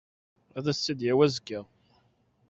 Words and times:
Ad 0.57 0.65
as-t-id-yawi 0.71 1.23
azekka. 1.25 1.59